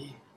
Damn. 0.00 0.29